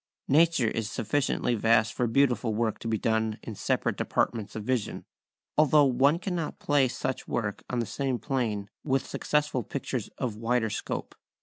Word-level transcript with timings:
Nature 0.29 0.67
is 0.69 0.89
sufficiently 0.89 1.53
vast 1.53 1.93
for 1.93 2.07
beautiful 2.07 2.55
work 2.55 2.79
to 2.79 2.87
be 2.87 2.97
done 2.97 3.37
in 3.43 3.53
separate 3.53 3.95
departments 3.97 4.55
of 4.55 4.63
vision, 4.63 5.05
although 5.59 5.85
one 5.85 6.17
cannot 6.17 6.57
place 6.57 6.97
such 6.97 7.27
work 7.27 7.63
on 7.69 7.77
the 7.77 7.85
same 7.85 8.17
plane 8.17 8.67
with 8.83 9.05
successful 9.05 9.61
pictures 9.61 10.07
of 10.17 10.35
wider 10.35 10.71
scope. 10.71 11.13